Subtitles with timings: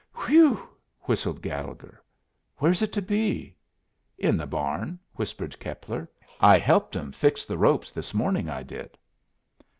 [0.25, 0.59] "Whew!"
[1.01, 2.01] whistled Gallegher,
[2.57, 3.55] "where's it to be?"
[4.17, 6.09] "In the barn," whispered Keppler.
[6.39, 8.97] "I helped 'em fix the ropes this morning, I did."